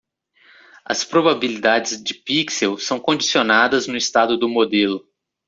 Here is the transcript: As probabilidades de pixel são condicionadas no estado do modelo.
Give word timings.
As 0.83 1.03
probabilidades 1.05 2.01
de 2.03 2.15
pixel 2.15 2.75
são 2.79 2.99
condicionadas 2.99 3.85
no 3.85 3.95
estado 3.95 4.35
do 4.35 4.49
modelo. 4.49 5.07